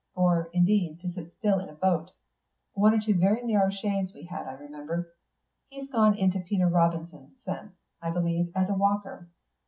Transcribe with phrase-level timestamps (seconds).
[0.15, 2.09] Or, indeed, to sit still in a boat.
[2.73, 5.13] One or two very narrow shaves we had I remember.
[5.69, 9.29] He's gone into Peter Robinson's since, I believe, as walker.